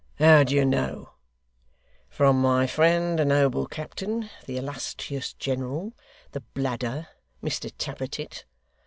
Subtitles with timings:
[0.17, 1.11] 'How do you know?'
[2.09, 5.93] 'From my friend the noble captain the illustrious general
[6.31, 7.09] the bladder,
[7.43, 8.45] Mr Tappertit.